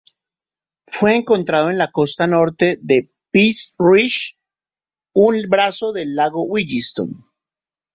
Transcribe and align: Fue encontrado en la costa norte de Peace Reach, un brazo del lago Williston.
Fue 0.87 1.15
encontrado 1.15 1.69
en 1.69 1.77
la 1.77 1.91
costa 1.91 2.25
norte 2.25 2.79
de 2.81 3.13
Peace 3.29 3.75
Reach, 3.77 4.35
un 5.13 5.43
brazo 5.47 5.91
del 5.93 6.15
lago 6.15 6.41
Williston. 6.41 7.27